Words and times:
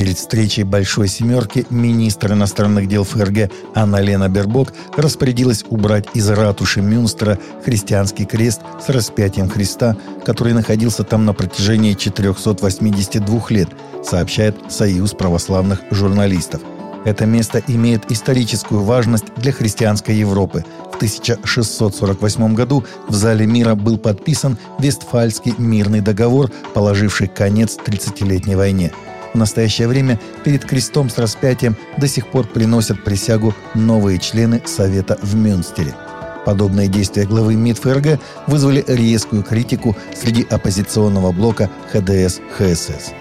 Перед 0.00 0.16
встречей 0.16 0.62
Большой 0.62 1.08
Семерки 1.08 1.66
министр 1.68 2.32
иностранных 2.32 2.88
дел 2.88 3.04
ФРГ 3.04 3.52
Анна-Лена 3.74 4.30
Бербок 4.30 4.72
распорядилась 4.96 5.62
убрать 5.68 6.06
из 6.14 6.30
ратуши 6.30 6.80
Мюнстера 6.80 7.38
христианский 7.62 8.24
крест 8.24 8.62
с 8.82 8.88
распятием 8.88 9.50
Христа, 9.50 9.98
который 10.24 10.54
находился 10.54 11.04
там 11.04 11.26
на 11.26 11.34
протяжении 11.34 11.92
482 11.92 13.42
лет, 13.50 13.68
сообщает 14.02 14.56
Союз 14.72 15.12
православных 15.12 15.82
журналистов. 15.90 16.62
Это 17.04 17.26
место 17.26 17.62
имеет 17.66 18.10
историческую 18.10 18.82
важность 18.82 19.26
для 19.36 19.52
христианской 19.52 20.14
Европы. 20.14 20.64
В 20.90 20.96
1648 20.96 22.54
году 22.54 22.86
в 23.06 23.14
Зале 23.14 23.44
мира 23.44 23.74
был 23.74 23.98
подписан 23.98 24.56
Вестфальский 24.78 25.52
мирный 25.58 26.00
договор, 26.00 26.50
положивший 26.72 27.28
конец 27.28 27.76
30-летней 27.76 28.54
войне– 28.54 28.92
в 29.32 29.36
настоящее 29.36 29.88
время 29.88 30.18
перед 30.44 30.64
крестом 30.64 31.10
с 31.10 31.18
распятием 31.18 31.76
до 31.96 32.08
сих 32.08 32.28
пор 32.28 32.46
приносят 32.46 33.04
присягу 33.04 33.54
новые 33.74 34.18
члены 34.18 34.62
Совета 34.64 35.18
в 35.22 35.34
Мюнстере. 35.34 35.94
Подобные 36.44 36.88
действия 36.88 37.26
главы 37.26 37.54
МИД 37.54 37.78
ФРГ 37.78 38.20
вызвали 38.46 38.84
резкую 38.86 39.42
критику 39.42 39.96
среди 40.14 40.46
оппозиционного 40.48 41.32
блока 41.32 41.68
ХДС-ХСС. 41.92 43.12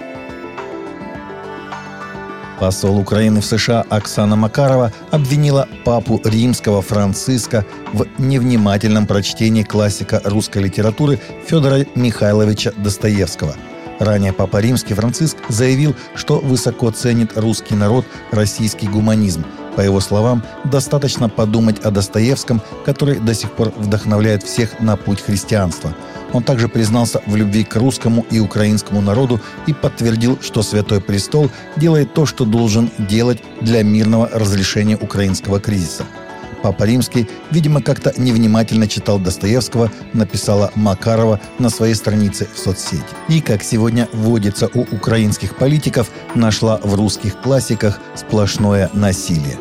Посол 2.60 2.98
Украины 2.98 3.40
в 3.40 3.46
США 3.46 3.86
Оксана 3.90 4.36
Макарова 4.36 4.92
обвинила 5.12 5.68
папу 5.86 6.20
римского 6.26 6.82
Франциска 6.82 7.66
в 7.94 8.06
невнимательном 8.18 9.08
прочтении 9.08 9.64
классика 9.64 10.22
русской 10.26 10.64
литературы 10.64 11.20
Федора 11.48 11.86
Михайловича 11.96 12.72
Достоевского– 12.76 13.56
Ранее 14.00 14.32
Папа 14.32 14.58
Римский 14.58 14.94
Франциск 14.94 15.38
заявил, 15.50 15.96
что 16.16 16.40
высоко 16.40 16.90
ценит 16.92 17.38
русский 17.38 17.76
народ 17.76 18.06
российский 18.32 18.88
гуманизм. 18.88 19.46
По 19.76 19.82
его 19.82 20.00
словам, 20.00 20.44
достаточно 20.64 21.30
подумать 21.30 21.80
о 21.80 21.92
Достоевском, 21.92 22.62
который 22.86 23.20
до 23.20 23.34
сих 23.34 23.52
пор 23.52 23.74
вдохновляет 23.78 24.44
всех 24.44 24.80
на 24.80 24.96
путь 24.96 25.22
христианства. 25.22 25.94
Он 26.32 26.44
также 26.44 26.68
признался 26.68 27.22
в 27.26 27.36
любви 27.36 27.64
к 27.64 27.76
русскому 27.76 28.26
и 28.32 28.40
украинскому 28.40 29.02
народу 29.02 29.42
и 29.68 29.74
подтвердил, 29.74 30.38
что 30.42 30.64
Святой 30.64 31.02
Престол 31.02 31.50
делает 31.76 32.14
то, 32.14 32.26
что 32.26 32.46
должен 32.46 32.92
делать 32.98 33.44
для 33.62 33.84
мирного 33.84 34.30
разрешения 34.32 34.98
украинского 34.98 35.60
кризиса. 35.60 36.06
Папа 36.62 36.84
Римский, 36.84 37.28
видимо, 37.52 37.82
как-то 37.82 38.14
невнимательно 38.18 38.88
читал 38.88 39.18
Достоевского, 39.20 39.92
написала 40.14 40.72
Макарова 40.76 41.40
на 41.58 41.70
своей 41.70 41.96
странице 41.96 42.48
в 42.54 42.60
соцсети. 42.60 43.04
И, 43.30 43.40
как 43.40 43.64
сегодня 43.64 44.10
водится 44.12 44.70
у 44.74 44.82
украинских 44.82 45.56
политиков, 45.56 46.10
нашла 46.36 46.78
в 46.84 46.96
русских 46.96 47.42
классиках 47.42 48.00
сплошное 48.16 48.90
насилие. 48.94 49.58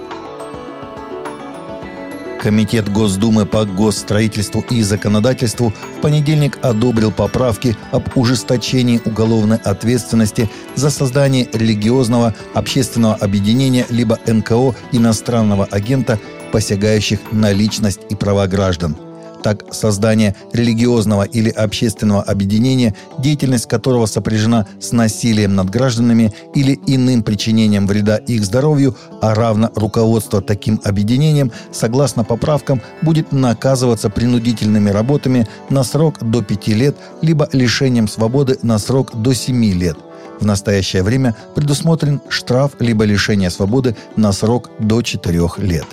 Комитет 2.41 2.88
Госдумы 2.88 3.46
по 3.46 3.64
госстроительству 3.64 4.64
и 4.70 4.82
законодательству 4.82 5.72
в 5.96 6.00
понедельник 6.00 6.58
одобрил 6.62 7.10
поправки 7.10 7.76
об 7.91 8.16
ужесточении 8.16 9.00
уголовной 9.04 9.56
ответственности 9.56 10.48
за 10.76 10.91
создание 10.91 11.48
религиозного 11.52 12.34
общественного 12.54 13.16
объединения 13.16 13.86
либо 13.91 14.19
НКО 14.26 14.76
иностранного 14.92 15.64
агента 15.64 16.20
посягающих 16.52 17.20
на 17.32 17.52
личность 17.52 18.00
и 18.10 18.14
права 18.14 18.46
граждан. 18.46 18.96
Так, 19.42 19.72
создание 19.72 20.34
религиозного 20.52 21.22
или 21.22 21.48
общественного 21.48 22.22
объединения, 22.22 22.94
деятельность 23.18 23.68
которого 23.68 24.06
сопряжена 24.06 24.66
с 24.80 24.92
насилием 24.92 25.54
над 25.54 25.70
гражданами 25.70 26.34
или 26.54 26.78
иным 26.86 27.22
причинением 27.22 27.86
вреда 27.86 28.16
их 28.16 28.44
здоровью, 28.44 28.96
а 29.20 29.34
равно 29.34 29.70
руководство 29.76 30.42
таким 30.42 30.80
объединением, 30.84 31.53
согласно 31.70 32.25
поправкам, 32.25 32.82
будет 33.03 33.30
наказываться 33.30 34.10
принудительными 34.10 34.91
работами 34.91 35.47
на 35.70 35.84
срок 35.84 36.19
до 36.20 36.42
5 36.42 36.69
лет, 36.69 36.97
либо 37.22 37.48
лишением 37.53 38.09
свободы 38.09 38.59
на 38.62 38.78
срок 38.78 39.12
до 39.15 39.34
7 39.34 39.65
лет. 39.75 39.97
В 40.41 40.47
настоящее 40.47 41.03
время 41.03 41.34
предусмотрен 41.54 42.20
штраф 42.28 42.72
либо 42.80 43.04
лишение 43.04 43.50
свободы 43.50 43.97
на 44.16 44.32
срок 44.32 44.70
до 44.78 45.03
4 45.03 45.48
лет. 45.59 45.86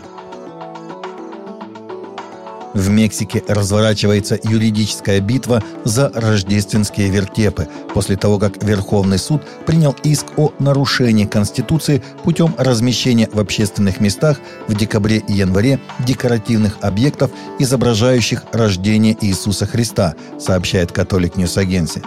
В 2.75 2.89
Мексике 2.89 3.41
разворачивается 3.47 4.37
юридическая 4.43 5.21
битва 5.21 5.63
за 5.85 6.11
рождественские 6.13 7.09
вертепы 7.09 7.69
после 7.93 8.17
того, 8.17 8.37
как 8.37 8.61
Верховный 8.61 9.17
суд 9.17 9.41
принял 9.65 9.95
иск 10.03 10.25
о 10.35 10.51
нарушении 10.59 11.25
Конституции 11.25 12.03
путем 12.23 12.53
размещения 12.57 13.29
в 13.31 13.39
общественных 13.39 14.01
местах 14.01 14.39
в 14.67 14.75
декабре 14.75 15.23
и 15.25 15.33
январе 15.33 15.79
декоративных 16.05 16.77
объектов, 16.81 17.31
изображающих 17.59 18.43
рождение 18.51 19.15
Иисуса 19.21 19.65
Христа, 19.65 20.15
сообщает 20.37 20.91
Catholic 20.91 21.37
News 21.37 21.57
Agency. 21.57 22.01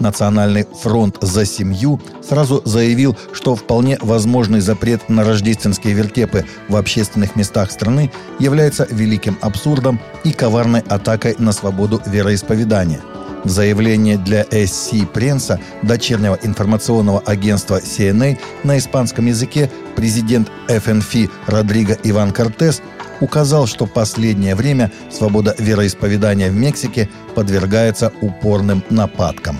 Национальный 0.00 0.66
фронт 0.82 1.18
за 1.20 1.44
семью 1.44 2.00
сразу 2.22 2.62
заявил, 2.64 3.16
что 3.32 3.54
вполне 3.54 3.98
возможный 4.00 4.60
запрет 4.60 5.08
на 5.08 5.24
рождественские 5.24 5.94
вертепы 5.94 6.44
в 6.68 6.76
общественных 6.76 7.36
местах 7.36 7.70
страны 7.70 8.10
является 8.38 8.86
великим 8.90 9.38
абсурдом 9.40 10.00
и 10.24 10.32
коварной 10.32 10.80
атакой 10.80 11.36
на 11.38 11.52
свободу 11.52 12.00
вероисповедания. 12.06 13.00
В 13.44 13.50
заявлении 13.50 14.16
для 14.16 14.42
SC 14.42 15.06
Пренса, 15.06 15.60
дочернего 15.82 16.38
информационного 16.42 17.20
агентства 17.20 17.78
CNA, 17.78 18.38
на 18.62 18.78
испанском 18.78 19.26
языке 19.26 19.70
президент 19.96 20.48
ФНФ 20.68 21.30
Родриго 21.46 21.98
Иван 22.04 22.32
Кортес 22.32 22.80
указал, 23.20 23.66
что 23.66 23.86
последнее 23.86 24.54
время 24.54 24.90
свобода 25.10 25.54
вероисповедания 25.58 26.50
в 26.50 26.54
Мексике 26.54 27.10
подвергается 27.34 28.12
упорным 28.22 28.82
нападкам. 28.88 29.58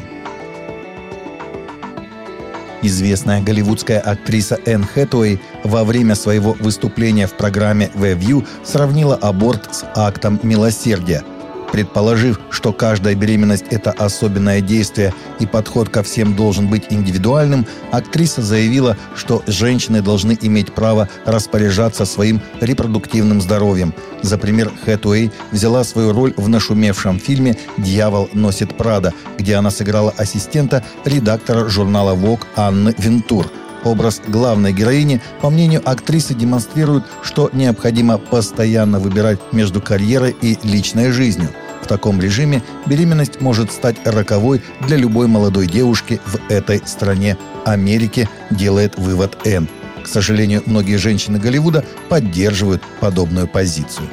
Известная 2.84 3.41
голливудская 3.41 3.99
актриса 3.99 4.59
Энн 4.67 4.84
Хэтуэй 4.84 5.41
во 5.65 5.84
время 5.84 6.15
своего 6.15 6.53
выступления 6.61 7.27
в 7.27 7.33
программе 7.33 7.91
«The 7.95 8.15
View» 8.15 8.47
сравнила 8.62 9.15
аборт 9.15 9.75
с 9.75 9.87
актом 9.97 10.39
милосердия– 10.43 11.25
Предположив, 11.73 12.39
что 12.51 12.73
каждая 12.73 13.15
беременность– 13.15 13.65
это 13.71 13.91
особенное 13.91 14.61
действие 14.61 15.13
и 15.41 15.47
подход 15.47 15.89
ко 15.89 16.03
всем 16.03 16.37
должен 16.37 16.69
быть 16.69 16.85
индивидуальным, 16.91 17.67
актриса 17.91 18.43
заявила, 18.43 18.97
что 19.17 19.43
женщины 19.47 20.01
должны 20.03 20.39
иметь 20.41 20.73
право 20.73 21.09
распоряжаться 21.25 22.05
своим 22.05 22.41
репродуктивным 22.61 23.41
здоровьем. 23.41 23.93
За 24.23 24.39
пример 24.39 24.71
Хэтуэй 24.85 25.33
взяла 25.51 25.85
свою 25.85 26.13
роль 26.13 26.35
в 26.37 26.49
нашумевшем 26.49 27.19
фильме 27.19 27.57
«Дьявол 27.77 28.29
носит 28.33 28.77
Прада», 28.77 29.13
где 29.39 29.57
она 29.57 29.71
сыграла 29.71 30.15
ассистента 30.17 30.85
редактора 31.05 31.69
журнала 31.69 32.15
Vogue 32.15 32.45
Анны 32.57 32.95
Вентур– 32.99 33.51
Образ 33.84 34.21
главной 34.27 34.72
героини, 34.72 35.21
по 35.41 35.50
мнению 35.50 35.83
актрисы, 35.84 36.34
демонстрирует, 36.34 37.05
что 37.22 37.50
необходимо 37.53 38.19
постоянно 38.19 38.99
выбирать 38.99 39.41
между 39.53 39.81
карьерой 39.81 40.34
и 40.41 40.59
личной 40.62 41.11
жизнью– 41.11 41.50
в 41.84 41.87
таком 41.87 42.19
режиме 42.19 42.62
беременность 42.87 43.43
может 43.43 43.71
стать 43.71 43.97
роковой 44.06 44.62
для 44.87 44.97
любой 44.97 45.27
молодой 45.27 45.67
девушки 45.67 46.19
в 46.25 46.39
этой 46.49 46.81
стране. 46.87 47.37
Америке 47.67 48.27
делает 48.50 48.97
вывод 48.97 49.37
Н. 49.47 49.69
К 50.03 50.06
сожалению, 50.09 50.62
многие 50.65 50.97
женщины 50.97 51.39
Голливуда 51.39 51.84
поддерживают 52.09 52.83
подобную 53.01 53.47
позицию. 53.47 54.09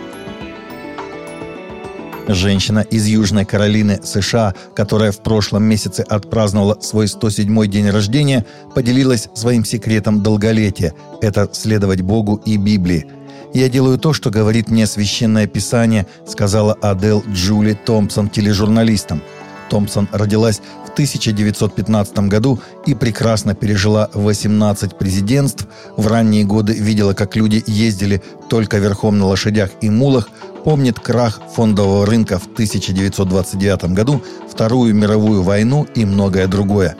Женщина 2.33 2.79
из 2.79 3.05
Южной 3.07 3.45
Каролины, 3.45 3.99
США, 4.03 4.53
которая 4.75 5.11
в 5.11 5.21
прошлом 5.21 5.63
месяце 5.63 6.01
отпраздновала 6.01 6.79
свой 6.81 7.05
107-й 7.05 7.67
день 7.67 7.89
рождения, 7.89 8.45
поделилась 8.75 9.29
своим 9.33 9.65
секретом 9.65 10.23
долголетия– 10.23 10.93
это 11.21 11.49
следовать 11.51 12.01
Богу 12.01 12.41
и 12.45 12.57
Библии– 12.57 13.07
«Я 13.53 13.67
делаю 13.67 13.97
то, 13.97 14.13
что 14.13 14.29
говорит 14.29 14.69
мне 14.69 14.87
Священное 14.87 15.45
Писание», 15.45 16.07
сказала 16.25 16.73
Адел 16.81 17.21
Джули 17.27 17.73
Томпсон 17.73 18.29
тележурналистам. 18.29 19.21
Томпсон 19.69 20.07
родилась 20.13 20.61
1915 20.91 22.19
году 22.19 22.59
и 22.85 22.93
прекрасно 22.93 23.55
пережила 23.55 24.09
18 24.13 24.97
президентств. 24.97 25.67
В 25.97 26.07
ранние 26.07 26.43
годы 26.43 26.73
видела, 26.73 27.13
как 27.13 27.35
люди 27.35 27.63
ездили 27.67 28.21
только 28.49 28.77
верхом 28.77 29.17
на 29.19 29.25
лошадях 29.25 29.71
и 29.81 29.89
мулах, 29.89 30.29
помнит 30.63 30.99
крах 30.99 31.41
фондового 31.55 32.05
рынка 32.05 32.39
в 32.39 32.45
1929 32.45 33.85
году, 33.93 34.21
Вторую 34.49 34.93
мировую 34.93 35.41
войну 35.43 35.87
и 35.95 36.05
многое 36.05 36.47
другое. 36.47 36.95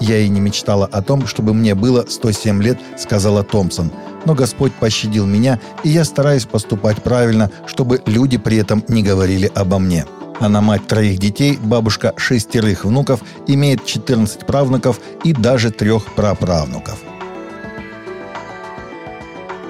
«Я 0.00 0.18
и 0.18 0.28
не 0.28 0.40
мечтала 0.40 0.86
о 0.86 1.02
том, 1.02 1.26
чтобы 1.26 1.52
мне 1.54 1.74
было 1.74 2.06
107 2.08 2.62
лет», 2.62 2.78
сказала 2.96 3.42
Томпсон– 3.42 3.92
но 4.24 4.34
Господь 4.34 4.72
пощадил 4.72 5.26
меня, 5.26 5.58
и 5.84 5.88
я 5.88 6.04
стараюсь 6.04 6.44
поступать 6.44 7.02
правильно, 7.02 7.50
чтобы 7.66 8.00
люди 8.06 8.38
при 8.38 8.56
этом 8.56 8.84
не 8.88 9.02
говорили 9.02 9.50
обо 9.54 9.78
мне. 9.78 10.06
Она 10.42 10.60
мать 10.60 10.88
троих 10.88 11.20
детей, 11.20 11.56
бабушка 11.56 12.14
шестерых 12.16 12.84
внуков, 12.84 13.20
имеет 13.46 13.86
14 13.86 14.44
правнуков 14.44 14.98
и 15.22 15.32
даже 15.32 15.70
трех 15.70 16.12
праправнуков. 16.16 16.98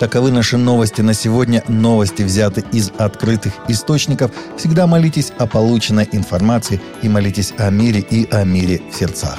Таковы 0.00 0.32
наши 0.32 0.56
новости 0.56 1.02
на 1.02 1.12
сегодня. 1.12 1.62
Новости 1.69 2.22
взяты 2.22 2.64
из 2.72 2.90
открытых 2.96 3.52
источников. 3.69 4.30
Всегда 4.56 4.86
молитесь 4.86 5.30
о 5.36 5.46
полученной 5.46 6.08
информации 6.10 6.80
и 7.02 7.08
молитесь 7.08 7.52
о 7.58 7.68
мире 7.68 8.00
и 8.00 8.26
о 8.30 8.42
мире 8.44 8.80
в 8.90 8.96
сердцах. 8.96 9.38